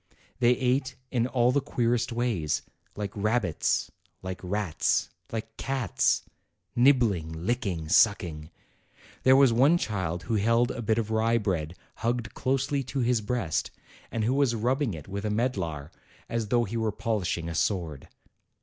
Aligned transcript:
They 0.39 0.53
ate 0.53 0.95
in 1.11 1.27
all 1.27 1.51
the 1.51 1.61
queerest 1.61 2.11
ways, 2.11 2.63
like 2.95 3.11
rabbits, 3.15 3.91
like 4.23 4.39
rats, 4.43 5.11
like 5.31 5.57
cats, 5.57 6.23
nibbling, 6.75 7.31
licking, 7.45 7.87
sucking. 7.87 8.49
There 9.21 9.35
was 9.35 9.53
one 9.53 9.77
child 9.77 10.23
who 10.23 10.37
held 10.37 10.71
a 10.71 10.81
bit 10.81 10.97
of 10.97 11.11
rye 11.11 11.37
bread 11.37 11.75
hugged 11.97 12.33
closely 12.33 12.81
to 12.85 13.01
his 13.01 13.21
breast, 13.21 13.69
and 14.09 14.23
who 14.23 14.33
was 14.33 14.55
rubbing 14.55 14.95
it 14.95 15.07
with 15.07 15.23
a 15.23 15.29
medlar, 15.29 15.91
as 16.27 16.47
though 16.47 16.63
he 16.63 16.77
were 16.77 16.91
polishing 16.91 17.47
a 17.47 17.53
sword. 17.53 18.07